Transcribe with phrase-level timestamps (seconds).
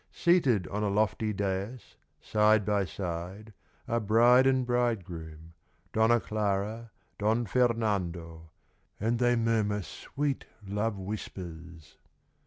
[0.11, 3.53] Seated on a lofty dais, Side by side,
[3.87, 5.53] are bride and bridegroom,
[5.93, 6.89] Donna Clara,
[7.19, 8.49] Don Fernando,
[8.99, 11.97] And they murmur sweet love whispers.